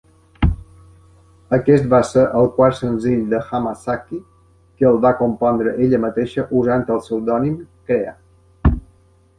Aquest 1.57 1.85
va 1.91 1.99
ser 2.11 2.23
el 2.39 2.49
quart 2.55 2.77
senzill 2.79 3.21
de 3.35 3.43
Hamasaki 3.59 4.23
que 4.25 4.89
el 4.93 4.99
va 5.05 5.13
compondre 5.21 5.77
ella 5.89 6.01
mateixa 6.09 6.49
usant 6.63 6.89
el 6.97 7.05
pseudònim 7.07 7.63
"Crea". 7.91 8.19